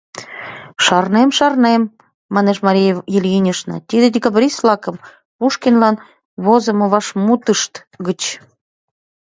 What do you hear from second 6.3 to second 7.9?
возымо вашмутышт